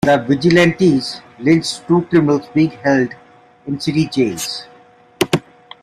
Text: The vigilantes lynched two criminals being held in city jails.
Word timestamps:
The 0.03 0.17
vigilantes 0.17 1.21
lynched 1.37 1.85
two 1.87 2.01
criminals 2.09 2.47
being 2.55 2.71
held 2.71 3.13
in 3.67 3.79
city 3.79 4.07
jails. 4.07 4.65